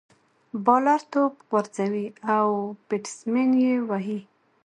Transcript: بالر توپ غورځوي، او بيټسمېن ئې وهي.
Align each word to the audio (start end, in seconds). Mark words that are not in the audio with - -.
بالر 0.65 1.01
توپ 1.11 1.33
غورځوي، 1.49 2.07
او 2.35 2.47
بيټسمېن 2.87 3.49
ئې 3.61 3.73
وهي. 3.89 4.19